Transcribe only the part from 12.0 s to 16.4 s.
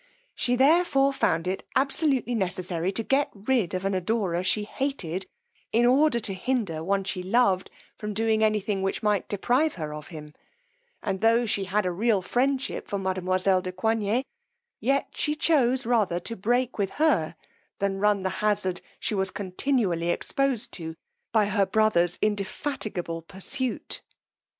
friendship for mademoiselle de Coigney, yet she chose rather to